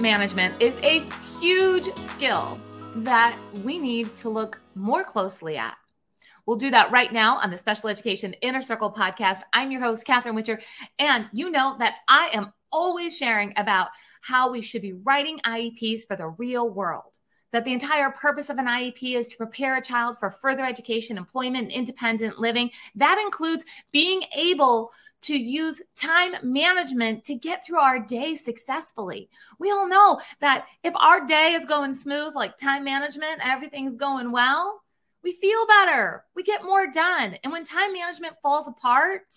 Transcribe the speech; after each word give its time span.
management 0.00 0.60
is 0.62 0.76
a 0.78 1.04
huge 1.40 1.94
skill 1.96 2.58
that 2.96 3.36
we 3.64 3.78
need 3.78 4.14
to 4.16 4.28
look 4.28 4.60
more 4.74 5.04
closely 5.04 5.56
at. 5.56 5.76
We'll 6.46 6.56
do 6.56 6.70
that 6.70 6.90
right 6.90 7.12
now 7.12 7.38
on 7.38 7.50
the 7.50 7.56
Special 7.56 7.90
Education 7.90 8.32
Inner 8.40 8.62
Circle 8.62 8.92
podcast. 8.92 9.42
I'm 9.52 9.70
your 9.70 9.80
host, 9.82 10.06
Catherine 10.06 10.34
Whitcher, 10.34 10.62
and 10.98 11.26
you 11.32 11.50
know 11.50 11.76
that 11.78 11.96
I 12.08 12.30
am 12.32 12.52
always 12.72 13.16
sharing 13.16 13.52
about 13.56 13.88
how 14.22 14.50
we 14.50 14.62
should 14.62 14.82
be 14.82 14.94
writing 14.94 15.40
IEPs 15.44 16.06
for 16.06 16.16
the 16.16 16.28
real 16.28 16.70
world 16.70 17.17
that 17.52 17.64
the 17.64 17.72
entire 17.72 18.10
purpose 18.10 18.50
of 18.50 18.58
an 18.58 18.66
IEP 18.66 19.16
is 19.16 19.28
to 19.28 19.36
prepare 19.36 19.76
a 19.76 19.82
child 19.82 20.18
for 20.18 20.30
further 20.30 20.64
education, 20.64 21.16
employment, 21.16 21.72
independent 21.72 22.38
living. 22.38 22.70
That 22.94 23.18
includes 23.18 23.64
being 23.92 24.22
able 24.36 24.92
to 25.22 25.36
use 25.36 25.80
time 25.96 26.34
management 26.42 27.24
to 27.24 27.34
get 27.34 27.64
through 27.64 27.80
our 27.80 27.98
day 27.98 28.34
successfully. 28.34 29.28
We 29.58 29.70
all 29.70 29.88
know 29.88 30.20
that 30.40 30.68
if 30.84 30.94
our 30.96 31.26
day 31.26 31.54
is 31.54 31.66
going 31.66 31.94
smooth, 31.94 32.34
like 32.34 32.56
time 32.56 32.84
management, 32.84 33.40
everything's 33.42 33.96
going 33.96 34.30
well, 34.30 34.82
we 35.22 35.32
feel 35.32 35.66
better, 35.66 36.24
we 36.34 36.42
get 36.42 36.64
more 36.64 36.86
done. 36.86 37.36
And 37.42 37.52
when 37.52 37.64
time 37.64 37.92
management 37.92 38.36
falls 38.40 38.68
apart, 38.68 39.34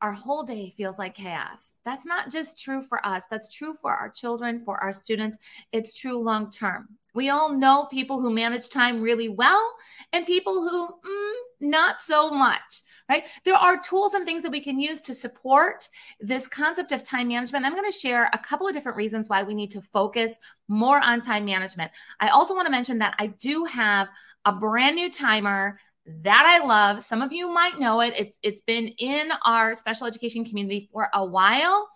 our 0.00 0.12
whole 0.12 0.44
day 0.44 0.72
feels 0.76 0.98
like 0.98 1.14
chaos. 1.14 1.72
That's 1.84 2.06
not 2.06 2.30
just 2.30 2.58
true 2.58 2.80
for 2.80 3.04
us, 3.06 3.24
that's 3.30 3.48
true 3.48 3.74
for 3.74 3.92
our 3.92 4.08
children, 4.08 4.62
for 4.64 4.78
our 4.78 4.92
students. 4.92 5.38
It's 5.72 5.94
true 5.94 6.18
long 6.18 6.50
term. 6.50 6.96
We 7.14 7.28
all 7.28 7.52
know 7.52 7.86
people 7.90 8.20
who 8.20 8.30
manage 8.30 8.68
time 8.68 9.00
really 9.00 9.28
well 9.28 9.74
and 10.12 10.26
people 10.26 10.62
who 10.62 10.86
mm, 10.86 11.32
not 11.60 12.00
so 12.00 12.30
much, 12.30 12.82
right? 13.08 13.26
There 13.44 13.54
are 13.54 13.78
tools 13.80 14.14
and 14.14 14.24
things 14.24 14.42
that 14.42 14.52
we 14.52 14.62
can 14.62 14.80
use 14.80 15.00
to 15.02 15.14
support 15.14 15.88
this 16.20 16.46
concept 16.46 16.92
of 16.92 17.02
time 17.02 17.28
management. 17.28 17.64
I'm 17.64 17.74
going 17.74 17.90
to 17.90 17.98
share 17.98 18.30
a 18.32 18.38
couple 18.38 18.66
of 18.66 18.74
different 18.74 18.96
reasons 18.96 19.28
why 19.28 19.42
we 19.42 19.54
need 19.54 19.70
to 19.72 19.82
focus 19.82 20.38
more 20.68 21.00
on 21.00 21.20
time 21.20 21.44
management. 21.44 21.90
I 22.20 22.28
also 22.28 22.54
want 22.54 22.66
to 22.66 22.72
mention 22.72 22.98
that 22.98 23.14
I 23.18 23.28
do 23.28 23.64
have 23.64 24.08
a 24.44 24.52
brand 24.52 24.96
new 24.96 25.10
timer 25.10 25.78
that 26.22 26.44
I 26.46 26.64
love. 26.64 27.02
Some 27.02 27.22
of 27.22 27.32
you 27.32 27.52
might 27.52 27.78
know 27.78 28.00
it. 28.00 28.18
it. 28.18 28.36
It's 28.42 28.62
been 28.62 28.88
in 28.98 29.30
our 29.44 29.74
special 29.74 30.06
education 30.06 30.44
community 30.44 30.88
for 30.92 31.08
a 31.12 31.24
while, 31.24 31.88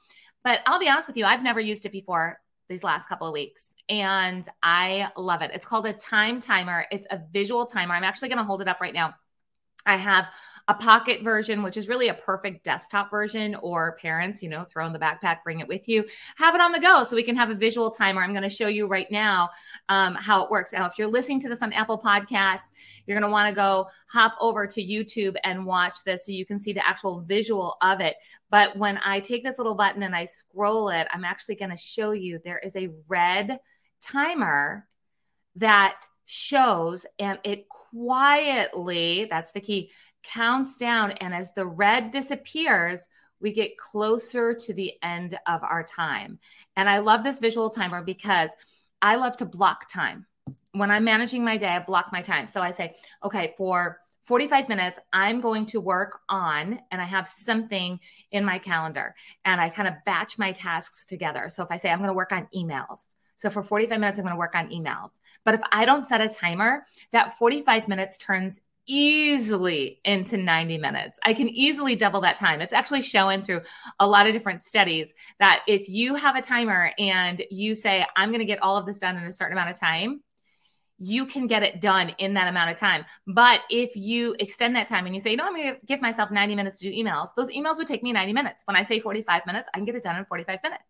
but 0.43 0.61
I'll 0.67 0.79
be 0.79 0.89
honest 0.89 1.09
with 1.09 1.17
you, 1.17 1.25
I've 1.25 1.43
never 1.43 1.61
used 1.61 1.87
it 1.87 1.93
before 1.93 2.39
these 2.69 2.85
last 2.85 3.09
couple 3.09 3.27
of 3.27 3.33
weeks. 3.33 3.63
And 3.89 4.49
I 4.63 5.11
love 5.17 5.43
it. 5.43 5.51
It's 5.53 5.67
called 5.67 5.87
a 5.87 5.93
time 5.93 6.41
timer. 6.41 6.87
It's 6.91 7.07
a 7.11 7.21
visual 7.33 7.67
timer. 7.67 7.95
I'm 7.95 8.05
actually 8.05 8.29
going 8.29 8.39
to 8.39 8.45
hold 8.45 8.63
it 8.63 8.69
up 8.69 8.81
right 8.81 8.95
now. 8.95 9.15
I 9.87 9.97
have 9.97 10.29
a 10.67 10.75
pocket 10.75 11.23
version, 11.23 11.63
which 11.63 11.77
is 11.77 11.89
really 11.89 12.09
a 12.09 12.15
perfect 12.15 12.65
desktop 12.65 13.11
version, 13.11 13.55
or 13.57 13.99
parents, 14.01 14.43
you 14.43 14.49
know, 14.49 14.65
throw 14.65 14.87
in 14.87 14.95
the 14.95 14.99
backpack, 14.99 15.43
bring 15.45 15.61
it 15.61 15.69
with 15.69 15.87
you, 15.91 16.07
have 16.39 16.55
it 16.55 16.61
on 16.63 16.73
the 16.73 16.81
go 16.81 17.05
so 17.05 17.15
we 17.15 17.23
can 17.23 17.37
have 17.37 17.51
a 17.51 17.55
visual 17.55 17.91
timer. 17.91 18.23
I'm 18.23 18.33
going 18.33 18.45
to 18.45 18.49
show 18.49 18.69
you 18.69 18.87
right 18.87 19.11
now 19.11 19.51
um, 19.91 20.15
how 20.15 20.43
it 20.43 20.51
works. 20.51 20.73
Now, 20.73 20.87
if 20.87 20.95
you're 20.97 21.11
listening 21.11 21.39
to 21.41 21.51
this 21.51 21.61
on 21.61 21.75
Apple 21.75 21.99
Podcasts, 21.99 22.71
you're 23.07 23.19
going 23.19 23.29
to 23.29 23.33
want 23.33 23.51
to 23.51 23.55
go 23.55 23.89
hop 24.09 24.35
over 24.41 24.67
to 24.67 24.83
YouTube 24.83 25.35
and 25.45 25.67
watch 25.67 25.97
this 26.07 26.25
so 26.25 26.33
you 26.33 26.47
can 26.47 26.59
see 26.59 26.73
the 26.73 26.87
actual 26.87 27.21
visual 27.21 27.77
of 27.83 28.01
it. 28.01 28.17
But 28.49 28.79
when 28.79 28.99
I 29.05 29.21
take 29.21 29.45
this 29.45 29.59
little 29.59 29.75
button 29.75 30.03
and 30.03 30.17
I 30.17 30.25
scroll 30.25 30.89
it, 30.89 31.07
I'm 31.13 31.25
actually 31.25 31.57
going 31.57 31.73
to 31.73 31.77
show 31.77 32.13
you 32.13 32.41
there 32.43 32.59
is 32.61 32.75
a 32.75 32.89
red 33.07 33.61
timer 34.05 34.87
that 35.57 36.07
shows 36.27 37.07
and 37.19 37.39
it 37.45 37.69
quietly, 37.69 39.27
that's 39.31 39.53
the 39.53 39.61
key, 39.61 39.91
counts 40.23 40.77
down. 40.79 41.13
And 41.13 41.35
as 41.35 41.53
the 41.53 41.67
red 41.67 42.11
disappears, 42.11 43.07
we 43.41 43.53
get 43.53 43.77
closer 43.77 44.55
to 44.55 44.73
the 44.73 44.93
end 45.03 45.39
of 45.47 45.63
our 45.63 45.85
time. 45.85 46.39
And 46.77 46.89
I 46.89 46.99
love 46.99 47.23
this 47.23 47.41
visual 47.41 47.71
timer 47.71 48.03
because 48.03 48.51
I 49.03 49.17
love 49.17 49.37
to 49.39 49.45
block 49.45 49.87
time. 49.93 50.27
When 50.73 50.91
I'm 50.91 51.05
managing 51.05 51.45
my 51.45 51.57
day, 51.57 51.69
I 51.69 51.79
block 51.79 52.09
my 52.11 52.23
time. 52.23 52.47
So 52.47 52.61
I 52.63 52.71
say, 52.71 52.95
okay, 53.23 53.55
for 53.57 54.01
45 54.23 54.69
minutes, 54.71 54.99
I'm 55.13 55.43
going 55.43 55.67
to 55.67 55.81
work 55.81 56.21
on, 56.31 56.81
and 56.91 57.01
I 57.01 57.05
have 57.05 57.29
something 57.29 58.01
in 58.33 58.45
my 58.45 58.59
calendar, 58.59 59.15
and 59.45 59.61
I 59.61 59.69
kind 59.69 59.87
of 59.87 59.95
batch 60.07 60.39
my 60.39 60.53
tasks 60.53 61.05
together. 61.05 61.51
So 61.51 61.63
if 61.63 61.71
I 61.71 61.77
say 61.77 61.91
I'm 61.91 61.99
going 61.99 62.09
to 62.09 62.15
work 62.15 62.33
on 62.33 62.49
emails, 62.57 63.01
so 63.37 63.51
for 63.51 63.63
45 63.63 63.99
minutes, 63.99 64.19
I'm 64.19 64.25
going 64.25 64.35
to 64.35 64.39
work 64.39 64.55
on 64.55 64.69
emails. 64.71 65.21
But 65.45 65.55
if 65.55 65.61
I 65.73 65.85
don't 65.85 66.03
set 66.03 66.21
a 66.21 66.29
timer, 66.29 66.87
that 67.13 67.37
45 67.37 67.89
minutes 67.89 68.19
turns 68.19 68.61
easily 68.87 70.01
into 70.05 70.37
90 70.37 70.79
minutes. 70.79 71.19
I 71.25 71.33
can 71.35 71.49
easily 71.49 71.97
double 71.97 72.21
that 72.21 72.37
time. 72.37 72.61
It's 72.61 72.73
actually 72.73 73.03
showing 73.03 73.43
through 73.43 73.63
a 73.99 74.07
lot 74.07 74.27
of 74.27 74.33
different 74.33 74.63
studies 74.63 75.13
that 75.41 75.63
if 75.67 75.89
you 75.89 76.15
have 76.15 76.37
a 76.37 76.43
timer 76.43 76.93
and 76.99 77.43
you 77.51 77.75
say, 77.75 78.05
I'm 78.17 78.29
going 78.29 78.41
to 78.41 78.45
get 78.45 78.63
all 78.63 78.77
of 78.77 78.87
this 78.87 78.99
done 78.99 79.17
in 79.17 79.25
a 79.25 79.33
certain 79.33 79.57
amount 79.57 79.71
of 79.71 79.81
time, 79.81 80.23
you 80.99 81.27
can 81.27 81.47
get 81.47 81.63
it 81.63 81.81
done 81.81 82.11
in 82.19 82.35
that 82.35 82.47
amount 82.47 82.71
of 82.71 82.79
time. 82.79 83.05
But 83.27 83.63
if 83.69 83.97
you 83.97 84.37
extend 84.39 84.77
that 84.77 84.87
time 84.87 85.07
and 85.07 85.15
you 85.15 85.21
say, 85.21 85.33
you 85.33 85.37
know, 85.37 85.45
I'm 85.45 85.57
going 85.57 85.75
to 85.75 85.87
give 85.87 86.01
myself 86.01 86.31
90 86.31 86.55
minutes 86.55 86.79
to 86.79 86.91
do 86.91 86.97
emails, 86.97 87.31
those 87.37 87.51
emails 87.51 87.79
would 87.79 87.87
take 87.87 88.03
me 88.03 88.13
90 88.13 88.33
minutes. 88.33 88.63
When 88.67 88.77
I 88.77 88.85
say 88.85 89.01
45 89.01 89.47
minutes, 89.47 89.67
I 89.75 89.79
can 89.79 89.87
get 89.87 89.97
it 89.97 90.03
done 90.03 90.17
in 90.17 90.25
45 90.25 90.61
minutes. 90.63 90.85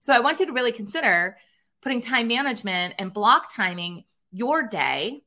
So 0.00 0.12
I 0.12 0.20
want 0.20 0.40
you 0.40 0.46
to 0.46 0.52
really 0.52 0.72
consider 0.72 1.36
putting 1.82 2.00
time 2.00 2.28
management 2.28 2.94
and 2.98 3.12
block 3.12 3.52
timing 3.54 4.04
your 4.30 4.66
day. 4.66 5.22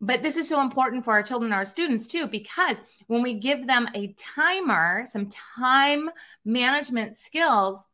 But 0.00 0.22
this 0.22 0.36
is 0.36 0.48
so 0.48 0.60
important 0.60 1.04
for 1.04 1.12
our 1.12 1.22
children, 1.22 1.52
our 1.52 1.64
students 1.64 2.06
too, 2.06 2.26
because 2.26 2.78
when 3.06 3.22
we 3.22 3.34
give 3.34 3.66
them 3.66 3.88
a 3.94 4.12
timer, 4.18 5.04
some 5.06 5.28
time 5.28 6.10
management 6.44 7.16
skills, 7.16 7.86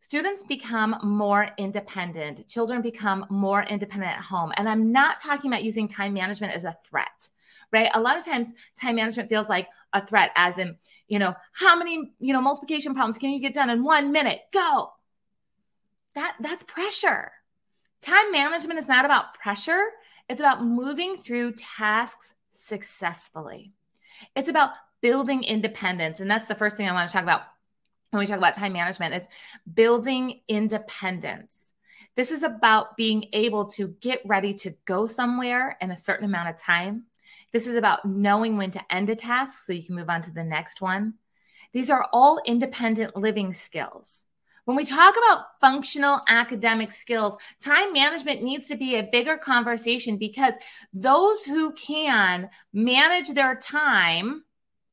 students 0.00 0.42
become 0.42 0.96
more 1.04 1.48
independent. 1.56 2.48
Children 2.48 2.82
become 2.82 3.24
more 3.30 3.62
independent 3.62 4.12
at 4.12 4.22
home. 4.22 4.52
And 4.56 4.68
I'm 4.68 4.90
not 4.90 5.22
talking 5.22 5.50
about 5.50 5.62
using 5.62 5.86
time 5.86 6.12
management 6.12 6.54
as 6.54 6.64
a 6.64 6.76
threat 6.84 7.28
right? 7.72 7.90
A 7.94 8.00
lot 8.00 8.16
of 8.16 8.24
times 8.24 8.48
time 8.80 8.96
management 8.96 9.28
feels 9.28 9.48
like 9.48 9.68
a 9.92 10.04
threat, 10.04 10.30
as 10.36 10.58
in, 10.58 10.76
you 11.08 11.18
know, 11.18 11.34
how 11.52 11.76
many, 11.76 12.12
you 12.18 12.32
know, 12.32 12.40
multiplication 12.40 12.94
problems 12.94 13.18
can 13.18 13.30
you 13.30 13.40
get 13.40 13.54
done 13.54 13.70
in 13.70 13.84
one 13.84 14.12
minute? 14.12 14.40
Go. 14.52 14.92
That 16.18 16.34
that's 16.40 16.64
pressure. 16.64 17.30
Time 18.02 18.32
management 18.32 18.80
is 18.80 18.88
not 18.88 19.04
about 19.04 19.34
pressure, 19.34 19.84
it's 20.28 20.40
about 20.40 20.64
moving 20.64 21.16
through 21.16 21.52
tasks 21.52 22.34
successfully. 22.50 23.72
It's 24.34 24.48
about 24.48 24.70
building 25.00 25.44
independence. 25.44 26.18
And 26.18 26.28
that's 26.28 26.48
the 26.48 26.56
first 26.56 26.76
thing 26.76 26.88
I 26.88 26.92
want 26.92 27.08
to 27.08 27.12
talk 27.12 27.22
about 27.22 27.42
when 28.10 28.18
we 28.18 28.26
talk 28.26 28.36
about 28.36 28.54
time 28.54 28.72
management 28.72 29.14
is 29.14 29.28
building 29.72 30.40
independence. 30.48 31.72
This 32.16 32.32
is 32.32 32.42
about 32.42 32.96
being 32.96 33.26
able 33.32 33.66
to 33.66 33.94
get 34.00 34.20
ready 34.24 34.52
to 34.54 34.74
go 34.86 35.06
somewhere 35.06 35.78
in 35.80 35.92
a 35.92 35.96
certain 35.96 36.24
amount 36.24 36.48
of 36.48 36.56
time. 36.56 37.04
This 37.52 37.68
is 37.68 37.76
about 37.76 38.04
knowing 38.04 38.56
when 38.56 38.72
to 38.72 38.92
end 38.92 39.08
a 39.08 39.14
task 39.14 39.64
so 39.64 39.72
you 39.72 39.84
can 39.84 39.94
move 39.94 40.10
on 40.10 40.22
to 40.22 40.32
the 40.32 40.42
next 40.42 40.80
one. 40.80 41.14
These 41.72 41.90
are 41.90 42.08
all 42.12 42.40
independent 42.44 43.16
living 43.16 43.52
skills. 43.52 44.26
When 44.68 44.76
we 44.76 44.84
talk 44.84 45.14
about 45.16 45.46
functional 45.62 46.20
academic 46.28 46.92
skills, 46.92 47.38
time 47.58 47.90
management 47.94 48.42
needs 48.42 48.66
to 48.66 48.76
be 48.76 48.96
a 48.96 49.08
bigger 49.10 49.38
conversation 49.38 50.18
because 50.18 50.52
those 50.92 51.42
who 51.42 51.72
can 51.72 52.50
manage 52.74 53.30
their 53.30 53.56
time, 53.56 54.44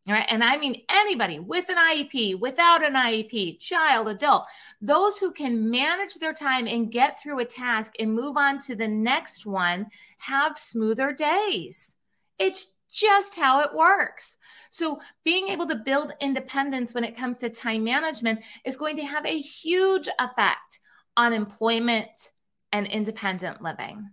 right? 0.07 0.25
And 0.29 0.45
I 0.45 0.55
mean 0.55 0.83
anybody 0.89 1.39
with 1.39 1.67
an 1.67 1.75
IEP, 1.75 2.39
without 2.39 2.85
an 2.85 2.93
IEP, 2.93 3.59
child, 3.59 4.07
adult, 4.07 4.45
those 4.79 5.17
who 5.17 5.33
can 5.33 5.69
manage 5.69 6.13
their 6.21 6.33
time 6.33 6.67
and 6.67 6.89
get 6.89 7.21
through 7.21 7.39
a 7.39 7.45
task 7.45 7.91
and 7.99 8.15
move 8.15 8.37
on 8.37 8.59
to 8.59 8.75
the 8.75 8.87
next 8.87 9.45
one 9.45 9.87
have 10.19 10.57
smoother 10.57 11.11
days. 11.11 11.97
It's 12.39 12.67
just 12.91 13.35
how 13.35 13.61
it 13.61 13.73
works. 13.73 14.37
So, 14.71 14.99
being 15.23 15.49
able 15.49 15.67
to 15.67 15.75
build 15.75 16.13
independence 16.21 16.93
when 16.93 17.03
it 17.03 17.17
comes 17.17 17.37
to 17.37 17.49
time 17.49 17.83
management 17.83 18.43
is 18.65 18.77
going 18.77 18.95
to 18.97 19.05
have 19.05 19.25
a 19.25 19.39
huge 19.39 20.07
effect 20.19 20.79
on 21.17 21.33
employment 21.33 22.31
and 22.71 22.87
independent 22.87 23.61
living. 23.61 24.09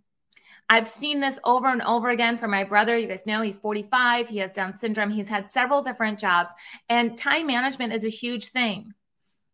I've 0.69 0.89
seen 0.89 1.21
this 1.21 1.39
over 1.45 1.69
and 1.69 1.83
over 1.83 2.09
again 2.09 2.39
for 2.39 2.49
my 2.49 2.65
brother. 2.65 2.97
You 2.97 3.07
guys 3.07 3.27
know 3.27 3.43
he's 3.43 3.59
45, 3.59 4.29
he 4.29 4.39
has 4.39 4.53
Down 4.53 4.75
syndrome, 4.75 5.11
he's 5.11 5.29
had 5.29 5.51
several 5.51 5.83
different 5.83 6.19
jobs, 6.19 6.51
and 6.89 7.19
time 7.19 7.47
management 7.47 7.93
is 7.93 8.05
a 8.05 8.09
huge 8.09 8.47
thing. 8.47 8.95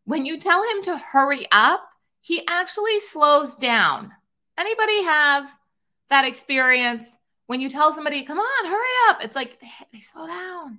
When 0.05 0.25
you 0.25 0.39
tell 0.39 0.63
him 0.63 0.83
to 0.85 0.97
hurry 0.97 1.47
up, 1.51 1.83
he 2.21 2.47
actually 2.47 3.01
slows 3.01 3.57
down. 3.57 4.13
Anybody 4.57 5.03
have 5.03 5.55
that 6.09 6.25
experience? 6.25 7.18
When 7.49 7.61
you 7.61 7.69
tell 7.69 7.91
somebody, 7.91 8.23
come 8.23 8.39
on, 8.39 8.67
hurry 8.67 9.09
up, 9.09 9.25
it's 9.25 9.35
like 9.35 9.59
they, 9.93 10.01
slow 10.01 10.27
down. 10.27 10.79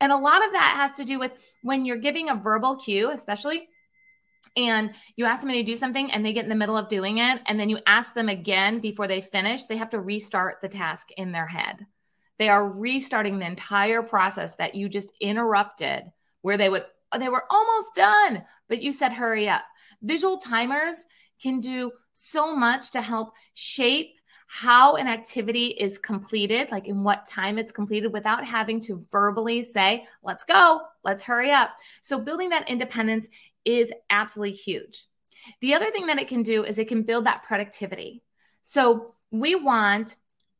And 0.00 0.12
a 0.12 0.16
lot 0.16 0.44
of 0.44 0.52
that 0.52 0.74
has 0.76 0.96
to 0.96 1.04
do 1.04 1.18
with 1.18 1.32
when 1.62 1.86
you're 1.86 1.96
giving 1.96 2.28
a 2.28 2.34
verbal 2.34 2.76
cue, 2.76 3.10
especially 3.10 3.68
and 4.56 4.90
you 5.16 5.24
ask 5.24 5.40
somebody 5.40 5.64
to 5.64 5.72
do 5.72 5.76
something 5.76 6.10
and 6.12 6.26
they 6.26 6.32
get 6.32 6.44
in 6.44 6.50
the 6.50 6.56
middle 6.56 6.76
of 6.76 6.88
doing 6.88 7.18
it 7.18 7.40
and 7.46 7.58
then 7.58 7.68
you 7.68 7.78
ask 7.86 8.12
them 8.12 8.28
again 8.28 8.80
before 8.80 9.08
they 9.08 9.20
finish 9.20 9.62
they 9.62 9.78
have 9.78 9.88
to 9.88 10.00
restart 10.00 10.58
the 10.60 10.68
task 10.68 11.08
in 11.16 11.32
their 11.32 11.46
head 11.46 11.86
they 12.38 12.50
are 12.50 12.68
restarting 12.68 13.38
the 13.38 13.46
entire 13.46 14.02
process 14.02 14.56
that 14.56 14.74
you 14.74 14.90
just 14.90 15.10
interrupted 15.22 16.04
where 16.42 16.58
they 16.58 16.68
would 16.68 16.84
they 17.18 17.30
were 17.30 17.44
almost 17.48 17.88
done 17.94 18.44
but 18.68 18.82
you 18.82 18.92
said 18.92 19.12
hurry 19.12 19.48
up 19.48 19.62
visual 20.02 20.36
timers 20.36 20.96
can 21.40 21.60
do 21.60 21.90
so 22.12 22.54
much 22.54 22.90
to 22.90 23.00
help 23.00 23.32
shape 23.54 24.16
how 24.54 24.96
an 24.96 25.08
activity 25.08 25.68
is 25.68 25.96
completed, 25.96 26.70
like 26.70 26.86
in 26.86 27.02
what 27.02 27.24
time 27.24 27.56
it's 27.56 27.72
completed, 27.72 28.12
without 28.12 28.44
having 28.44 28.82
to 28.82 29.02
verbally 29.10 29.64
say, 29.64 30.04
let's 30.22 30.44
go, 30.44 30.82
let's 31.04 31.22
hurry 31.22 31.50
up. 31.50 31.70
So, 32.02 32.18
building 32.18 32.50
that 32.50 32.68
independence 32.68 33.28
is 33.64 33.90
absolutely 34.10 34.52
huge. 34.52 35.06
The 35.62 35.72
other 35.72 35.90
thing 35.90 36.06
that 36.06 36.20
it 36.20 36.28
can 36.28 36.42
do 36.42 36.64
is 36.64 36.76
it 36.76 36.86
can 36.86 37.02
build 37.02 37.24
that 37.24 37.44
productivity. 37.44 38.22
So, 38.62 39.14
we 39.30 39.54
want 39.54 40.16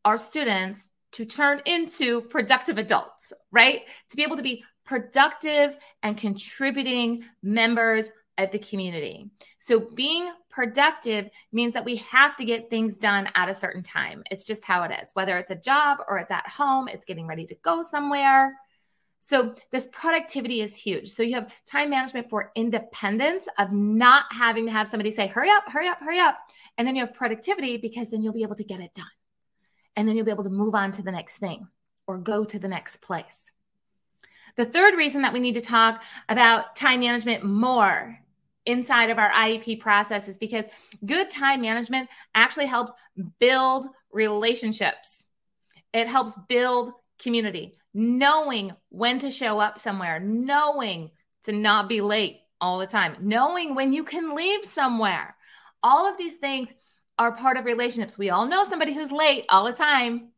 our 0.07 0.17
students 0.17 0.89
to 1.13 1.27
turn 1.27 1.61
into 1.67 2.23
productive 2.23 2.79
adults, 2.79 3.35
right? 3.51 3.83
To 4.09 4.17
be 4.17 4.23
able 4.23 4.37
to 4.37 4.43
be 4.43 4.65
productive 4.87 5.77
and 6.03 6.17
contributing 6.17 7.25
members 7.43 8.07
of 8.39 8.51
the 8.51 8.59
community. 8.59 9.31
So 9.59 9.81
being 9.81 10.29
productive 10.51 11.29
means 11.53 11.75
that 11.75 11.85
we 11.85 11.97
have 11.97 12.37
to 12.37 12.45
get 12.45 12.71
things 12.71 12.97
done 12.97 13.29
at 13.35 13.49
a 13.49 13.55
certain 13.55 13.83
time. 13.83 14.23
It's 14.31 14.45
just 14.45 14.65
how 14.65 14.85
it 14.85 14.93
is, 15.03 15.11
whether 15.15 15.37
it's 15.39 15.51
a 15.51 15.57
job 15.57 15.99
or 16.09 16.19
it's 16.19 16.31
at 16.31 16.49
home, 16.49 16.89
it's 16.89 17.05
getting 17.05 17.27
ready 17.27 17.47
to 17.47 17.55
go 17.57 17.83
somewhere. 17.83 18.55
So 19.25 19.55
this 19.71 19.87
productivity 19.93 20.63
is 20.63 20.77
huge. 20.77 21.11
So 21.11 21.23
you 21.23 21.35
have 21.35 21.55
time 21.65 21.91
management 21.91 22.29
for 22.29 22.51
independence 22.57 23.47
of 23.59 23.71
not 23.71 24.25
having 24.33 24.67
to 24.67 24.73
have 24.73 24.89
somebody 24.89 25.13
say, 25.13 25.29
hurry 25.29 25.49
up, 25.49 25.69
hurry 25.69 25.89
up, 25.89 26.01
hurry 26.01 26.19
up. 26.19 26.39
And 26.77 26.89
then 26.89 26.97
you 26.97 27.07
have 27.07 27.15
productivity 27.15 27.77
because 27.77 28.11
then 28.11 28.23
you'll 28.23 28.33
be 28.33 28.43
able 28.43 28.57
to 28.57 28.65
get 28.65 28.81
it 28.81 28.95
done. 28.95 29.07
And 29.95 30.09
then 30.09 30.17
you'll 30.17 30.25
be 30.25 30.33
able 30.33 30.45
to 30.45 30.51
move 30.51 30.75
on 30.75 30.91
to 30.93 31.03
the 31.03 31.13
next 31.13 31.37
thing 31.37 31.69
or 32.09 32.19
go 32.19 32.45
to 32.45 32.59
the 32.59 32.67
next 32.67 32.97
place. 32.97 33.53
The 34.57 34.65
third 34.65 34.97
reason 34.97 35.23
that 35.23 35.33
we 35.33 35.41
need 35.41 35.55
to 35.55 35.61
talk 35.61 36.03
about 36.29 36.75
time 36.75 37.01
management 37.01 37.45
more 37.45 38.19
inside 38.67 39.11
of 39.11 39.19
our 39.19 39.31
IEP 39.31 39.81
process 39.81 40.29
is 40.29 40.39
because 40.39 40.67
good 41.05 41.31
time 41.31 41.61
management 41.61 42.09
actually 42.35 42.67
helps 42.67 42.93
build 43.39 43.87
relationships. 44.13 45.25
It 45.93 46.07
helps 46.07 46.39
build 46.49 46.93
community, 47.19 47.77
knowing 47.95 48.73
when 48.89 49.19
to 49.21 49.31
show 49.31 49.59
up 49.59 49.79
somewhere, 49.79 50.21
knowing 50.21 51.11
to 51.45 51.53
not 51.53 51.89
be 51.89 52.01
late 52.01 52.41
all 52.61 52.79
the 52.79 52.87
time, 52.87 53.17
knowing 53.21 53.75
when 53.75 53.93
you 53.93 54.05
can 54.05 54.35
leave 54.35 54.65
somewhere. 54.65 55.37
All 55.83 56.07
of 56.07 56.17
these 56.17 56.37
things 56.37 56.69
are 57.19 57.33
part 57.33 57.57
of 57.57 57.65
relationships. 57.65 58.17
We 58.17 58.31
all 58.31 58.47
know 58.47 58.65
somebody 58.65 58.95
who's 58.95 59.13
late 59.13 59.47
all 59.49 59.65
the 59.65 59.73
time. 59.73 60.31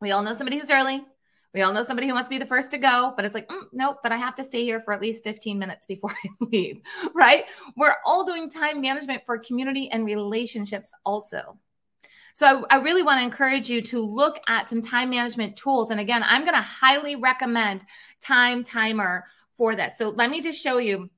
We 0.00 0.10
all 0.10 0.22
know 0.22 0.34
somebody 0.34 0.58
who's 0.58 0.70
early. 0.70 1.04
We 1.52 1.62
all 1.62 1.72
know 1.72 1.82
somebody 1.82 2.06
who 2.06 2.14
wants 2.14 2.28
to 2.28 2.34
be 2.34 2.38
the 2.38 2.46
first 2.46 2.70
to 2.70 2.78
go, 2.78 3.12
but 3.16 3.24
it's 3.24 3.34
like, 3.34 3.48
mm, 3.48 3.62
nope, 3.72 3.98
but 4.02 4.12
I 4.12 4.16
have 4.16 4.36
to 4.36 4.44
stay 4.44 4.62
here 4.62 4.80
for 4.80 4.92
at 4.92 5.00
least 5.00 5.24
15 5.24 5.58
minutes 5.58 5.86
before 5.86 6.10
I 6.24 6.28
leave, 6.40 6.80
right? 7.14 7.44
We're 7.76 7.96
all 8.04 8.24
doing 8.24 8.48
time 8.48 8.80
management 8.80 9.22
for 9.26 9.38
community 9.38 9.90
and 9.90 10.04
relationships 10.04 10.92
also. 11.04 11.58
So 12.34 12.64
I, 12.70 12.76
I 12.76 12.80
really 12.80 13.02
want 13.02 13.18
to 13.18 13.24
encourage 13.24 13.68
you 13.68 13.82
to 13.82 14.00
look 14.00 14.40
at 14.48 14.68
some 14.68 14.80
time 14.80 15.10
management 15.10 15.56
tools. 15.56 15.90
And 15.90 16.00
again, 16.00 16.22
I'm 16.24 16.42
going 16.42 16.54
to 16.54 16.60
highly 16.60 17.16
recommend 17.16 17.84
Time 18.20 18.62
Timer 18.62 19.24
for 19.56 19.74
this. 19.74 19.98
So 19.98 20.10
let 20.10 20.30
me 20.30 20.40
just 20.40 20.62
show 20.62 20.78
you 20.78 21.10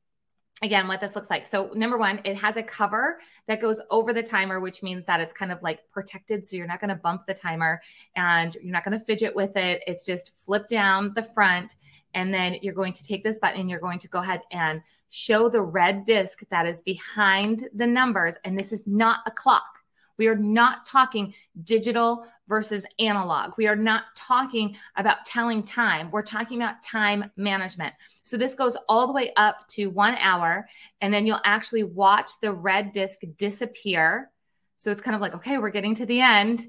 again 0.62 0.86
what 0.88 1.00
this 1.00 1.14
looks 1.14 1.30
like. 1.30 1.46
So 1.46 1.70
number 1.74 1.98
one 1.98 2.20
it 2.24 2.36
has 2.36 2.56
a 2.56 2.62
cover 2.62 3.18
that 3.46 3.60
goes 3.60 3.80
over 3.90 4.12
the 4.12 4.22
timer 4.22 4.60
which 4.60 4.82
means 4.82 5.04
that 5.06 5.20
it's 5.20 5.32
kind 5.32 5.52
of 5.52 5.62
like 5.62 5.80
protected 5.90 6.46
so 6.46 6.56
you're 6.56 6.66
not 6.66 6.80
going 6.80 6.90
to 6.90 6.96
bump 6.96 7.26
the 7.26 7.34
timer 7.34 7.80
and 8.16 8.54
you're 8.62 8.72
not 8.72 8.84
going 8.84 8.98
to 8.98 9.04
fidget 9.04 9.34
with 9.34 9.56
it. 9.56 9.82
It's 9.86 10.04
just 10.04 10.32
flip 10.44 10.68
down 10.68 11.12
the 11.14 11.22
front 11.22 11.76
and 12.14 12.32
then 12.32 12.56
you're 12.62 12.74
going 12.74 12.92
to 12.92 13.04
take 13.04 13.24
this 13.24 13.38
button 13.38 13.60
and 13.60 13.70
you're 13.70 13.80
going 13.80 13.98
to 13.98 14.08
go 14.08 14.20
ahead 14.20 14.42
and 14.50 14.80
show 15.08 15.48
the 15.48 15.60
red 15.60 16.04
disc 16.04 16.40
that 16.50 16.66
is 16.66 16.80
behind 16.82 17.68
the 17.74 17.86
numbers. 17.86 18.38
And 18.44 18.58
this 18.58 18.72
is 18.72 18.86
not 18.86 19.20
a 19.26 19.30
clock 19.30 19.81
we 20.18 20.26
are 20.28 20.36
not 20.36 20.86
talking 20.86 21.34
digital 21.64 22.26
versus 22.48 22.84
analog. 22.98 23.52
We 23.56 23.66
are 23.66 23.76
not 23.76 24.04
talking 24.14 24.76
about 24.96 25.24
telling 25.24 25.62
time. 25.62 26.10
We're 26.10 26.22
talking 26.22 26.60
about 26.60 26.82
time 26.82 27.30
management. 27.36 27.94
So 28.22 28.36
this 28.36 28.54
goes 28.54 28.76
all 28.88 29.06
the 29.06 29.12
way 29.12 29.32
up 29.36 29.66
to 29.68 29.86
one 29.86 30.16
hour, 30.20 30.66
and 31.00 31.12
then 31.12 31.26
you'll 31.26 31.40
actually 31.44 31.84
watch 31.84 32.30
the 32.40 32.52
red 32.52 32.92
disc 32.92 33.20
disappear. 33.36 34.30
So 34.78 34.90
it's 34.90 35.02
kind 35.02 35.14
of 35.14 35.20
like, 35.20 35.34
okay, 35.34 35.58
we're 35.58 35.70
getting 35.70 35.94
to 35.96 36.06
the 36.06 36.20
end. 36.20 36.66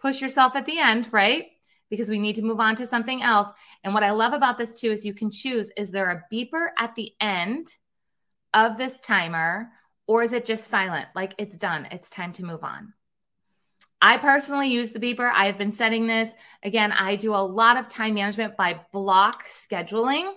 Push 0.00 0.20
yourself 0.20 0.56
at 0.56 0.66
the 0.66 0.78
end, 0.78 1.08
right? 1.12 1.46
Because 1.90 2.08
we 2.08 2.18
need 2.18 2.36
to 2.36 2.42
move 2.42 2.60
on 2.60 2.76
to 2.76 2.86
something 2.86 3.22
else. 3.22 3.48
And 3.84 3.92
what 3.92 4.02
I 4.02 4.10
love 4.10 4.32
about 4.32 4.58
this 4.58 4.80
too 4.80 4.90
is 4.90 5.04
you 5.04 5.14
can 5.14 5.30
choose 5.30 5.70
is 5.76 5.90
there 5.90 6.10
a 6.10 6.34
beeper 6.34 6.68
at 6.78 6.94
the 6.94 7.12
end 7.20 7.68
of 8.54 8.78
this 8.78 8.98
timer 9.00 9.70
or 10.06 10.22
is 10.22 10.32
it 10.32 10.44
just 10.44 10.70
silent? 10.70 11.06
Like 11.14 11.34
it's 11.38 11.56
done, 11.56 11.88
it's 11.90 12.10
time 12.10 12.32
to 12.34 12.44
move 12.44 12.62
on. 12.62 12.92
I 14.00 14.18
personally 14.18 14.68
use 14.68 14.92
the 14.92 15.00
beeper. 15.00 15.30
I 15.32 15.46
have 15.46 15.56
been 15.56 15.72
setting 15.72 16.06
this. 16.06 16.30
Again, 16.62 16.92
I 16.92 17.16
do 17.16 17.34
a 17.34 17.36
lot 17.36 17.78
of 17.78 17.88
time 17.88 18.14
management 18.14 18.56
by 18.56 18.80
block 18.92 19.44
scheduling. 19.46 20.32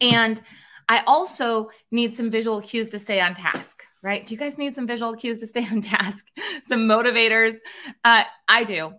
And 0.00 0.40
I 0.88 1.02
also 1.06 1.70
need 1.90 2.14
some 2.14 2.30
visual 2.30 2.60
cues 2.60 2.88
to 2.90 2.98
stay 2.98 3.20
on 3.20 3.34
task, 3.34 3.84
right? 4.02 4.24
Do 4.24 4.34
you 4.34 4.38
guys 4.38 4.56
need 4.56 4.74
some 4.74 4.86
visual 4.86 5.14
cues 5.16 5.38
to 5.38 5.46
stay 5.46 5.66
on 5.70 5.80
task? 5.80 6.26
some 6.64 6.88
motivators? 6.88 7.56
Uh, 8.04 8.24
I 8.48 8.64
do. 8.64 8.92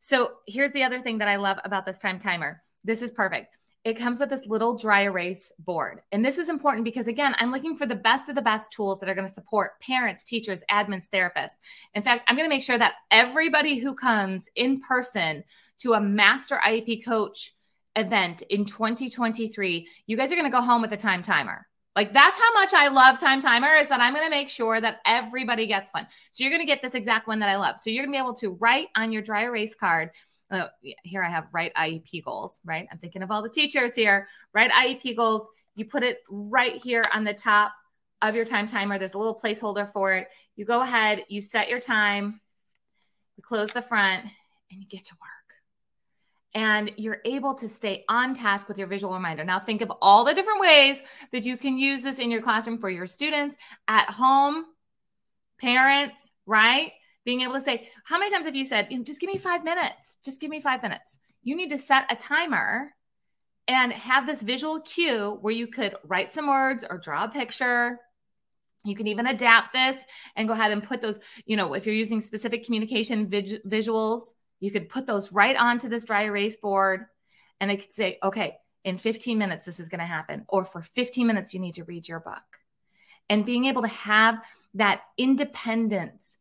So 0.00 0.30
here's 0.46 0.72
the 0.72 0.84
other 0.84 1.00
thing 1.00 1.18
that 1.18 1.28
I 1.28 1.36
love 1.36 1.58
about 1.64 1.84
this 1.84 1.98
time 1.98 2.18
timer. 2.18 2.62
This 2.84 3.02
is 3.02 3.12
perfect 3.12 3.57
it 3.84 3.94
comes 3.94 4.18
with 4.18 4.28
this 4.28 4.46
little 4.46 4.76
dry 4.76 5.02
erase 5.02 5.52
board. 5.58 6.02
And 6.12 6.24
this 6.24 6.38
is 6.38 6.48
important 6.48 6.84
because, 6.84 7.06
again, 7.06 7.34
I'm 7.38 7.52
looking 7.52 7.76
for 7.76 7.86
the 7.86 7.94
best 7.94 8.28
of 8.28 8.34
the 8.34 8.42
best 8.42 8.72
tools 8.72 9.00
that 9.00 9.08
are 9.08 9.14
going 9.14 9.26
to 9.26 9.32
support 9.32 9.80
parents, 9.80 10.24
teachers, 10.24 10.62
admins, 10.70 11.08
therapists. 11.08 11.52
In 11.94 12.02
fact, 12.02 12.24
I'm 12.26 12.36
going 12.36 12.48
to 12.48 12.54
make 12.54 12.62
sure 12.62 12.78
that 12.78 12.94
everybody 13.10 13.78
who 13.78 13.94
comes 13.94 14.48
in 14.56 14.80
person 14.80 15.44
to 15.80 15.94
a 15.94 16.00
master 16.00 16.60
IEP 16.64 17.04
coach 17.04 17.54
event 17.96 18.42
in 18.42 18.64
2023, 18.64 19.88
you 20.06 20.16
guys 20.16 20.32
are 20.32 20.36
going 20.36 20.50
to 20.50 20.56
go 20.56 20.62
home 20.62 20.82
with 20.82 20.92
a 20.92 20.96
time 20.96 21.22
timer. 21.22 21.66
Like 21.96 22.12
that's 22.12 22.38
how 22.38 22.54
much 22.54 22.72
I 22.74 22.88
love 22.88 23.18
time 23.18 23.40
timer 23.40 23.74
is 23.74 23.88
that 23.88 24.00
I'm 24.00 24.14
going 24.14 24.26
to 24.26 24.30
make 24.30 24.48
sure 24.48 24.80
that 24.80 25.00
everybody 25.04 25.66
gets 25.66 25.90
one. 25.90 26.06
So 26.30 26.44
you're 26.44 26.52
going 26.52 26.62
to 26.62 26.66
get 26.66 26.80
this 26.80 26.94
exact 26.94 27.26
one 27.26 27.40
that 27.40 27.48
I 27.48 27.56
love. 27.56 27.76
So 27.76 27.90
you're 27.90 28.04
going 28.04 28.12
to 28.12 28.16
be 28.16 28.22
able 28.22 28.34
to 28.34 28.50
write 28.50 28.86
on 28.96 29.10
your 29.10 29.20
dry 29.20 29.42
erase 29.42 29.74
card 29.74 30.10
uh, 30.50 30.68
here 31.02 31.22
I 31.22 31.28
have 31.28 31.48
write 31.52 31.74
IEP 31.74 32.24
goals, 32.24 32.60
right? 32.64 32.86
I'm 32.90 32.98
thinking 32.98 33.22
of 33.22 33.30
all 33.30 33.42
the 33.42 33.48
teachers 33.48 33.94
here. 33.94 34.28
Write 34.52 34.70
IEP 34.70 35.16
goals. 35.16 35.46
You 35.74 35.84
put 35.84 36.02
it 36.02 36.18
right 36.28 36.76
here 36.82 37.04
on 37.14 37.24
the 37.24 37.34
top 37.34 37.72
of 38.22 38.34
your 38.34 38.44
time 38.44 38.66
timer. 38.66 38.98
There's 38.98 39.14
a 39.14 39.18
little 39.18 39.38
placeholder 39.38 39.92
for 39.92 40.14
it. 40.14 40.28
You 40.56 40.64
go 40.64 40.80
ahead, 40.80 41.24
you 41.28 41.40
set 41.40 41.68
your 41.68 41.80
time, 41.80 42.40
you 43.36 43.42
close 43.42 43.70
the 43.70 43.82
front, 43.82 44.24
and 44.70 44.80
you 44.82 44.88
get 44.88 45.04
to 45.06 45.14
work. 45.14 45.28
And 46.54 46.90
you're 46.96 47.20
able 47.24 47.54
to 47.56 47.68
stay 47.68 48.04
on 48.08 48.34
task 48.34 48.68
with 48.68 48.78
your 48.78 48.86
visual 48.86 49.14
reminder. 49.14 49.44
Now, 49.44 49.60
think 49.60 49.82
of 49.82 49.92
all 50.02 50.24
the 50.24 50.34
different 50.34 50.60
ways 50.60 51.02
that 51.30 51.44
you 51.44 51.56
can 51.56 51.78
use 51.78 52.02
this 52.02 52.18
in 52.18 52.30
your 52.30 52.42
classroom 52.42 52.78
for 52.78 52.90
your 52.90 53.06
students 53.06 53.56
at 53.86 54.10
home, 54.10 54.64
parents, 55.60 56.30
right? 56.46 56.92
Being 57.24 57.42
able 57.42 57.54
to 57.54 57.60
say, 57.60 57.88
how 58.04 58.18
many 58.18 58.30
times 58.30 58.46
have 58.46 58.56
you 58.56 58.64
said, 58.64 58.88
just 59.04 59.20
give 59.20 59.28
me 59.28 59.38
five 59.38 59.64
minutes? 59.64 60.16
Just 60.24 60.40
give 60.40 60.50
me 60.50 60.60
five 60.60 60.82
minutes. 60.82 61.18
You 61.42 61.56
need 61.56 61.70
to 61.70 61.78
set 61.78 62.10
a 62.10 62.16
timer 62.16 62.94
and 63.66 63.92
have 63.92 64.26
this 64.26 64.42
visual 64.42 64.80
cue 64.80 65.38
where 65.42 65.52
you 65.52 65.66
could 65.66 65.94
write 66.04 66.32
some 66.32 66.48
words 66.48 66.84
or 66.88 66.98
draw 66.98 67.24
a 67.24 67.28
picture. 67.28 68.00
You 68.84 68.96
can 68.96 69.06
even 69.08 69.26
adapt 69.26 69.74
this 69.74 69.96
and 70.36 70.48
go 70.48 70.54
ahead 70.54 70.72
and 70.72 70.82
put 70.82 71.02
those, 71.02 71.18
you 71.44 71.56
know, 71.56 71.74
if 71.74 71.84
you're 71.84 71.94
using 71.94 72.20
specific 72.20 72.64
communication 72.64 73.28
vis- 73.28 73.60
visuals, 73.66 74.34
you 74.60 74.70
could 74.70 74.88
put 74.88 75.06
those 75.06 75.32
right 75.32 75.56
onto 75.56 75.88
this 75.88 76.04
dry 76.04 76.24
erase 76.24 76.56
board 76.56 77.06
and 77.60 77.70
it 77.70 77.80
could 77.80 77.92
say, 77.92 78.18
okay, 78.22 78.56
in 78.84 78.96
15 78.96 79.36
minutes, 79.36 79.64
this 79.64 79.80
is 79.80 79.88
going 79.88 80.00
to 80.00 80.06
happen. 80.06 80.44
Or 80.48 80.64
for 80.64 80.80
15 80.80 81.26
minutes, 81.26 81.52
you 81.52 81.60
need 81.60 81.74
to 81.74 81.84
read 81.84 82.08
your 82.08 82.20
book. 82.20 82.42
And 83.28 83.44
being 83.44 83.66
able 83.66 83.82
to 83.82 83.88
have 83.88 84.42
that 84.74 85.02
independence 85.18 86.38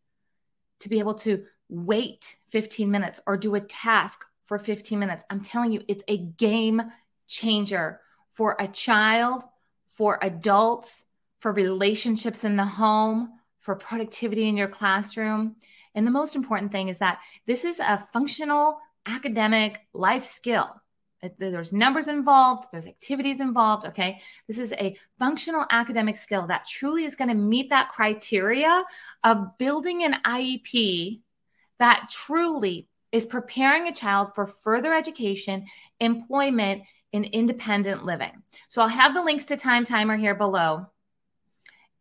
to 0.79 0.89
be 0.89 1.00
able 1.00 1.15
to 1.15 1.43
wait 1.69 2.38
15 2.50 2.89
minutes 2.89 3.19
or 3.27 3.38
do 3.38 3.55
a 3.55 3.62
task 3.62 4.24
for 4.46 4.57
15 4.57 4.98
minutes. 4.98 5.24
I'm 5.29 5.41
telling 5.41 5.72
you, 5.72 5.81
it's 5.88 6.03
a 6.07 6.17
game 6.17 6.81
changer 7.27 8.00
for 8.29 8.55
a 8.60 8.67
child, 8.67 9.43
for 9.88 10.19
adults, 10.22 11.03
for 11.39 11.51
relationships 11.51 12.43
in 12.43 12.55
the 12.55 12.65
home, 12.65 13.34
for 13.60 13.75
productivity 13.75 14.48
in 14.48 14.55
your 14.55 14.67
classroom. 14.67 15.55
And 15.93 16.07
the 16.07 16.12
most 16.12 16.36
important 16.36 16.72
thing 16.72 16.88
is 16.88 17.00
that 17.00 17.19
this 17.46 17.65
is 17.65 17.79
a 17.79 18.07
functional 18.13 18.77
academic 19.05 19.79
life 19.93 20.25
skill. 20.25 20.81
There's 21.40 21.74
numbers 21.74 22.08
involved, 22.08 22.68
there's 22.72 22.86
activities 22.86 23.40
involved. 23.40 23.88
Okay. 23.88 24.22
This 24.48 24.60
is 24.60 24.72
a 24.74 24.96
functional 25.18 25.66
academic 25.72 26.16
skill 26.16 26.48
that 26.48 26.68
truly 26.68 27.06
is 27.06 27.16
going 27.16 27.30
to 27.30 27.36
meet 27.36 27.70
that 27.72 27.90
criteria 27.90 28.84
of 29.24 29.58
building 29.58 30.04
an 30.04 30.18
IEP 30.26 31.22
that 31.80 32.10
truly 32.12 32.88
is 33.12 33.26
preparing 33.26 33.88
a 33.88 33.94
child 33.94 34.36
for 34.36 34.46
further 34.46 34.94
education, 34.94 35.66
employment, 36.00 36.84
and 37.14 37.26
independent 37.26 38.06
living. 38.06 38.44
So 38.70 38.82
I'll 38.82 38.88
have 38.88 39.14
the 39.14 39.24
links 39.24 39.46
to 39.46 39.58
Time 39.58 39.86
Timer 39.86 40.18
here 40.18 40.36
below. 40.36 40.88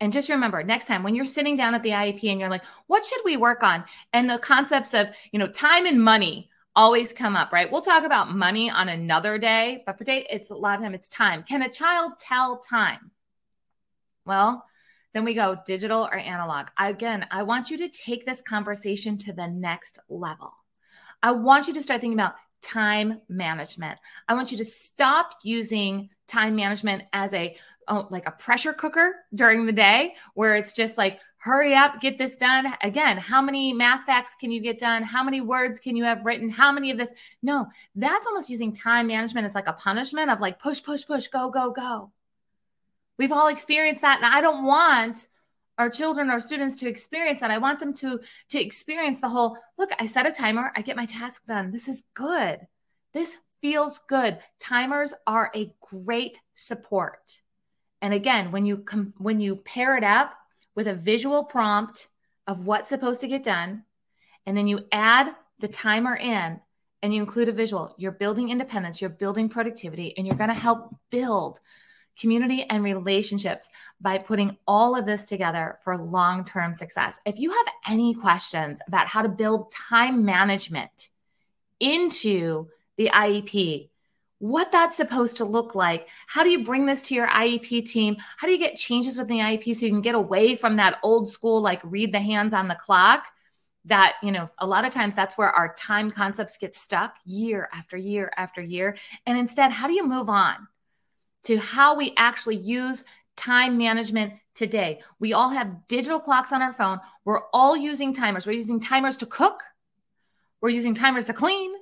And 0.00 0.12
just 0.12 0.28
remember 0.28 0.62
next 0.62 0.86
time 0.86 1.02
when 1.02 1.14
you're 1.14 1.24
sitting 1.24 1.56
down 1.56 1.74
at 1.74 1.82
the 1.82 1.90
IEP 1.90 2.24
and 2.30 2.38
you're 2.38 2.50
like, 2.50 2.64
what 2.86 3.04
should 3.04 3.22
we 3.24 3.38
work 3.38 3.62
on? 3.62 3.84
And 4.12 4.28
the 4.28 4.38
concepts 4.38 4.92
of, 4.92 5.08
you 5.32 5.38
know, 5.38 5.46
time 5.46 5.86
and 5.86 6.02
money 6.02 6.50
always 6.76 7.12
come 7.12 7.34
up, 7.34 7.52
right? 7.52 7.70
We'll 7.72 7.80
talk 7.80 8.04
about 8.04 8.30
money 8.30 8.70
on 8.70 8.88
another 8.88 9.38
day, 9.38 9.82
but 9.86 9.96
for 9.98 10.04
today, 10.04 10.26
it's 10.30 10.50
a 10.50 10.54
lot 10.54 10.76
of 10.76 10.82
time, 10.82 10.94
it's 10.94 11.08
time. 11.08 11.42
Can 11.42 11.62
a 11.62 11.68
child 11.68 12.12
tell 12.20 12.58
time? 12.58 13.10
Well, 14.26 14.64
then 15.14 15.24
we 15.24 15.32
go 15.32 15.56
digital 15.66 16.04
or 16.04 16.16
analog. 16.16 16.66
Again, 16.78 17.26
I 17.30 17.42
want 17.42 17.70
you 17.70 17.78
to 17.78 17.88
take 17.88 18.26
this 18.26 18.42
conversation 18.42 19.16
to 19.18 19.32
the 19.32 19.48
next 19.48 19.98
level. 20.10 20.52
I 21.22 21.32
want 21.32 21.66
you 21.66 21.74
to 21.74 21.82
start 21.82 22.02
thinking 22.02 22.18
about 22.18 22.34
time 22.60 23.22
management. 23.28 23.98
I 24.28 24.34
want 24.34 24.52
you 24.52 24.58
to 24.58 24.64
stop 24.64 25.30
using 25.42 26.10
time 26.26 26.56
management 26.56 27.04
as 27.12 27.32
a 27.32 27.56
oh, 27.88 28.06
like 28.10 28.26
a 28.26 28.32
pressure 28.32 28.72
cooker 28.72 29.14
during 29.34 29.66
the 29.66 29.72
day 29.72 30.14
where 30.34 30.54
it's 30.56 30.72
just 30.72 30.98
like 30.98 31.20
hurry 31.36 31.74
up 31.74 32.00
get 32.00 32.18
this 32.18 32.36
done. 32.36 32.66
Again 32.82 33.16
how 33.16 33.40
many 33.40 33.72
math 33.72 34.04
facts 34.04 34.34
can 34.38 34.50
you 34.50 34.60
get 34.60 34.78
done? 34.78 35.02
How 35.02 35.22
many 35.22 35.40
words 35.40 35.80
can 35.80 35.96
you 35.96 36.04
have 36.04 36.24
written? 36.24 36.48
How 36.48 36.72
many 36.72 36.90
of 36.90 36.98
this? 36.98 37.12
No 37.42 37.66
that's 37.94 38.26
almost 38.26 38.50
using 38.50 38.72
time 38.72 39.06
management 39.06 39.44
as 39.44 39.54
like 39.54 39.68
a 39.68 39.72
punishment 39.72 40.30
of 40.30 40.40
like 40.40 40.58
push 40.60 40.82
push 40.82 41.06
push 41.06 41.28
go 41.28 41.50
go 41.50 41.70
go. 41.70 42.10
We've 43.18 43.32
all 43.32 43.48
experienced 43.48 44.02
that 44.02 44.16
and 44.16 44.26
i 44.26 44.40
don't 44.40 44.64
want 44.64 45.26
our 45.78 45.90
children 45.90 46.30
or 46.30 46.40
students 46.40 46.76
to 46.78 46.88
experience 46.88 47.40
that. 47.40 47.50
I 47.50 47.58
want 47.58 47.80
them 47.80 47.92
to 47.94 48.20
to 48.50 48.60
experience 48.60 49.20
the 49.20 49.28
whole 49.28 49.56
look 49.78 49.90
i 49.98 50.06
set 50.06 50.26
a 50.26 50.32
timer 50.32 50.72
i 50.74 50.82
get 50.82 50.96
my 50.96 51.06
task 51.06 51.46
done. 51.46 51.70
This 51.70 51.88
is 51.88 52.04
good. 52.14 52.66
This 53.12 53.36
feels 53.60 53.98
good 53.98 54.38
timers 54.60 55.14
are 55.26 55.50
a 55.54 55.72
great 55.80 56.38
support 56.54 57.40
and 58.02 58.12
again 58.12 58.52
when 58.52 58.66
you 58.66 58.78
come 58.78 59.12
when 59.18 59.40
you 59.40 59.56
pair 59.56 59.96
it 59.96 60.04
up 60.04 60.34
with 60.74 60.86
a 60.88 60.94
visual 60.94 61.44
prompt 61.44 62.08
of 62.46 62.66
what's 62.66 62.88
supposed 62.88 63.20
to 63.20 63.28
get 63.28 63.42
done 63.42 63.82
and 64.46 64.56
then 64.56 64.66
you 64.66 64.80
add 64.92 65.34
the 65.58 65.68
timer 65.68 66.16
in 66.16 66.60
and 67.02 67.14
you 67.14 67.20
include 67.20 67.48
a 67.48 67.52
visual 67.52 67.94
you're 67.98 68.12
building 68.12 68.50
independence 68.50 69.00
you're 69.00 69.10
building 69.10 69.48
productivity 69.48 70.16
and 70.16 70.26
you're 70.26 70.36
going 70.36 70.48
to 70.48 70.54
help 70.54 70.94
build 71.10 71.60
community, 72.18 72.64
and 72.64 72.82
relationships 72.82 73.68
by 74.00 74.18
putting 74.18 74.56
all 74.66 74.96
of 74.96 75.06
this 75.06 75.24
together 75.24 75.78
for 75.84 75.96
long 75.96 76.44
term 76.44 76.74
success. 76.74 77.18
If 77.24 77.38
you 77.38 77.50
have 77.50 77.66
any 77.88 78.14
questions 78.14 78.80
about 78.86 79.06
how 79.06 79.22
to 79.22 79.28
build 79.28 79.70
time 79.70 80.24
management 80.24 81.08
into 81.78 82.68
the 82.96 83.08
IEP, 83.08 83.90
what 84.38 84.70
that's 84.70 84.96
supposed 84.96 85.38
to 85.38 85.44
look 85.44 85.74
like. 85.74 86.08
How 86.26 86.44
do 86.44 86.50
you 86.50 86.64
bring 86.64 86.86
this 86.86 87.02
to 87.02 87.14
your 87.14 87.28
IEP 87.28 87.86
team? 87.86 88.16
How 88.36 88.46
do 88.46 88.52
you 88.52 88.58
get 88.58 88.76
changes 88.76 89.16
within 89.16 89.38
the 89.38 89.42
IEP 89.42 89.74
so 89.74 89.86
you 89.86 89.92
can 89.92 90.02
get 90.02 90.14
away 90.14 90.56
from 90.56 90.76
that 90.76 90.98
old 91.02 91.28
school, 91.28 91.60
like 91.60 91.80
read 91.84 92.12
the 92.12 92.20
hands 92.20 92.52
on 92.54 92.68
the 92.68 92.74
clock? 92.74 93.26
That, 93.86 94.16
you 94.22 94.32
know, 94.32 94.48
a 94.58 94.66
lot 94.66 94.84
of 94.84 94.92
times 94.92 95.14
that's 95.14 95.38
where 95.38 95.50
our 95.50 95.74
time 95.74 96.10
concepts 96.10 96.58
get 96.58 96.74
stuck 96.74 97.14
year 97.24 97.68
after 97.72 97.96
year 97.96 98.32
after 98.36 98.60
year. 98.60 98.96
And 99.26 99.38
instead, 99.38 99.70
how 99.70 99.86
do 99.86 99.94
you 99.94 100.04
move 100.04 100.28
on? 100.28 100.66
to 101.46 101.58
how 101.58 101.94
we 101.94 102.12
actually 102.16 102.56
use 102.56 103.04
time 103.36 103.78
management 103.78 104.32
today. 104.54 105.00
We 105.20 105.32
all 105.32 105.48
have 105.48 105.86
digital 105.86 106.18
clocks 106.18 106.52
on 106.52 106.60
our 106.60 106.72
phone. 106.72 106.98
We're 107.24 107.42
all 107.52 107.76
using 107.76 108.12
timers. 108.12 108.46
We're 108.46 108.52
using 108.52 108.80
timers 108.80 109.16
to 109.18 109.26
cook. 109.26 109.62
We're 110.60 110.70
using 110.70 110.94
timers 110.94 111.26
to 111.26 111.32
clean. 111.32 111.72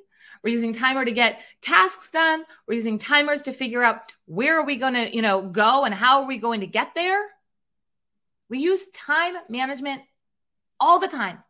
We're 0.45 0.51
using 0.51 0.75
timer 0.75 1.07
to 1.07 1.11
get 1.11 1.41
tasks 1.63 2.11
done. 2.11 2.45
We're 2.69 2.75
using 2.75 2.99
timers 2.99 3.43
to 3.43 3.53
figure 3.53 3.83
out 3.83 4.03
where 4.27 4.61
are 4.61 4.67
we 4.67 4.77
going 4.77 4.93
to, 4.93 5.15
you 5.15 5.23
know, 5.23 5.41
go 5.41 5.85
and 5.85 5.95
how 5.95 6.21
are 6.21 6.27
we 6.27 6.37
going 6.37 6.61
to 6.61 6.67
get 6.67 6.95
there? 6.95 7.23
We 8.51 8.59
use 8.59 8.85
time 8.93 9.35
management 9.49 10.03
all 10.79 10.99
the 10.99 11.09
time 11.09 11.43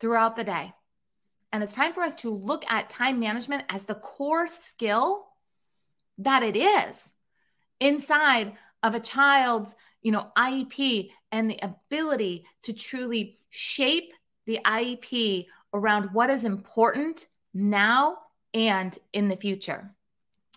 throughout 0.00 0.34
the 0.34 0.42
day. 0.42 0.72
And 1.52 1.62
it's 1.62 1.74
time 1.74 1.94
for 1.94 2.02
us 2.02 2.16
to 2.16 2.30
look 2.30 2.64
at 2.68 2.90
time 2.90 3.20
management 3.20 3.62
as 3.68 3.84
the 3.84 3.94
core 3.94 4.48
skill 4.48 5.28
that 6.18 6.42
it 6.42 6.56
is 6.56 7.14
inside 7.78 8.54
of 8.82 8.94
a 8.94 9.00
child's 9.00 9.74
you 10.02 10.12
know 10.12 10.28
iep 10.38 11.10
and 11.32 11.50
the 11.50 11.58
ability 11.62 12.44
to 12.62 12.72
truly 12.72 13.36
shape 13.50 14.12
the 14.46 14.58
iep 14.64 15.46
around 15.74 16.10
what 16.12 16.30
is 16.30 16.44
important 16.44 17.26
now 17.56 18.18
and 18.54 18.96
in 19.12 19.28
the 19.28 19.36
future. 19.36 19.90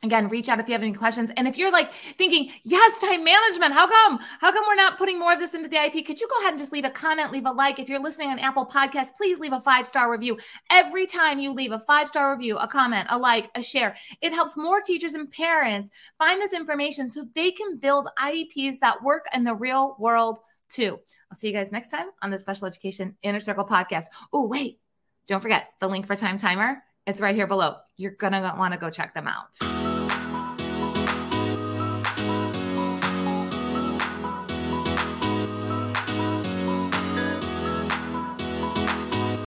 Again 0.01 0.29
reach 0.29 0.48
out 0.48 0.62
if 0.62 0.68
you 0.68 0.72
have 0.72 0.82
any 0.82 0.94
questions. 0.94 1.29
And 1.36 1.46
if 1.46 1.58
you're 1.58 1.72
like 1.72 1.91
thinking 2.18 2.50
yes 2.63 3.01
time 3.01 3.24
management 3.24 3.74
how 3.74 3.86
come? 3.86 4.20
How 4.39 4.51
come 4.51 4.63
we're 4.65 4.75
not 4.75 4.98
putting 4.98 5.20
more 5.20 5.34
of 5.34 5.39
this 5.39 5.53
into 5.53 5.68
the 5.68 5.75
ip 5.75 6.06
could 6.06 6.22
you 6.22 6.27
go 6.29 6.39
ahead 6.39 6.51
and 6.51 6.60
just 6.60 6.72
leave 6.72 6.86
a 6.86 6.89
comment 6.89 7.34
leave 7.34 7.46
a 7.46 7.51
like? 7.51 7.79
If 7.79 7.89
you're 7.89 8.01
listening 8.01 8.29
on 8.29 8.39
apple 8.39 8.65
podcast 8.65 9.10
please 9.18 9.39
leave 9.39 9.51
a 9.51 9.60
five 9.60 9.86
star 9.86 10.10
review. 10.10 10.38
Every 10.70 11.06
time 11.06 11.39
you 11.39 11.51
leave 11.51 11.74
a 11.74 11.79
five 11.79 12.08
star 12.08 12.32
review 12.32 12.58
a 12.58 12.68
comment 12.68 13.08
a 13.10 13.18
like 13.18 13.50
a 13.56 13.62
share 13.62 13.96
it 14.22 14.32
helps 14.32 14.56
more 14.56 14.82
teachers 14.82 15.15
and 15.15 15.29
parents 15.29 15.89
find 16.18 16.41
this 16.41 16.53
information 16.53 17.10
so 17.10 17.25
they 17.36 17.51
can 17.51 17.77
build 17.77 18.08
ieps 18.20 18.79
that 18.79 19.03
work 19.03 19.25
in 19.34 19.44
the 19.44 19.53
real 19.53 19.98
world 20.00 20.39
too. 20.70 20.98
I'll 21.29 21.38
see 21.38 21.48
you 21.48 21.53
guys 21.53 21.74
next 21.74 21.89
time 21.89 22.08
on 22.22 22.29
the 22.32 22.38
special 22.38 22.68
education 22.68 23.18
inner 23.22 23.41
circle 23.41 23.65
podcast. 23.65 24.06
Oh 24.32 24.48
wait 24.48 24.79
don't 25.27 25.41
forget 25.41 25.70
the 25.79 25.88
link 25.88 26.08
for 26.08 26.15
time 26.15 26.38
timer 26.38 26.82
it's 27.10 27.22
right 27.22 27.36
here 27.36 27.48
below. 27.48 27.78
You're 27.98 28.12
gonna 28.12 28.56
want 28.58 28.74
to 28.74 28.80
go 28.80 28.89
check 28.89 29.13
them 29.13 29.28
out 29.28 29.88